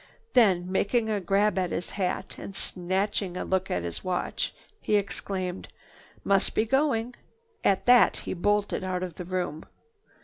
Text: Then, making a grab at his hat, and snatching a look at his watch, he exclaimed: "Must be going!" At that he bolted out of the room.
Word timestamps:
Then, 0.33 0.71
making 0.71 1.11
a 1.11 1.21
grab 1.21 1.59
at 1.59 1.69
his 1.69 1.91
hat, 1.91 2.39
and 2.39 2.55
snatching 2.55 3.37
a 3.37 3.45
look 3.45 3.69
at 3.69 3.83
his 3.83 4.03
watch, 4.03 4.51
he 4.81 4.95
exclaimed: 4.95 5.67
"Must 6.23 6.55
be 6.55 6.65
going!" 6.65 7.13
At 7.63 7.85
that 7.85 8.17
he 8.17 8.33
bolted 8.33 8.83
out 8.83 9.03
of 9.03 9.13
the 9.17 9.25
room. 9.25 9.63